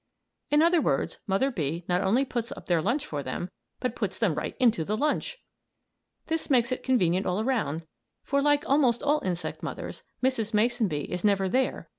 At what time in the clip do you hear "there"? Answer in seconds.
11.47-11.51